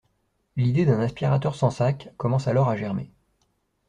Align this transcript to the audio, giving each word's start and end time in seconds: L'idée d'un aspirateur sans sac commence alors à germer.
L'idée 0.55 0.87
d'un 0.87 0.99
aspirateur 0.99 1.53
sans 1.53 1.69
sac 1.69 2.09
commence 2.17 2.47
alors 2.47 2.69
à 2.69 2.75
germer. 2.75 3.11